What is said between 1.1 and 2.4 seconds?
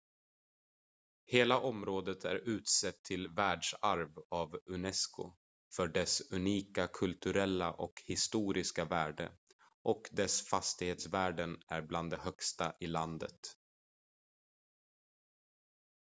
hela området är